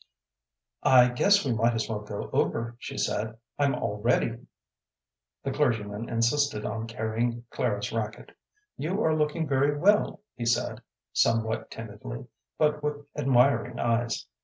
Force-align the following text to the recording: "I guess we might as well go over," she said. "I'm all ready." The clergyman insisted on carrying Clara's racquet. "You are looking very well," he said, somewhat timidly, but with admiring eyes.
"I 0.81 1.09
guess 1.09 1.45
we 1.45 1.53
might 1.53 1.75
as 1.75 1.87
well 1.87 1.99
go 1.99 2.31
over," 2.33 2.75
she 2.79 2.97
said. 2.97 3.37
"I'm 3.59 3.75
all 3.75 3.97
ready." 4.01 4.47
The 5.43 5.51
clergyman 5.51 6.09
insisted 6.09 6.65
on 6.65 6.87
carrying 6.87 7.45
Clara's 7.51 7.91
racquet. 7.91 8.31
"You 8.77 9.03
are 9.03 9.15
looking 9.15 9.47
very 9.47 9.77
well," 9.77 10.21
he 10.33 10.45
said, 10.47 10.81
somewhat 11.13 11.69
timidly, 11.69 12.25
but 12.57 12.81
with 12.81 13.05
admiring 13.15 13.77
eyes. 13.77 14.25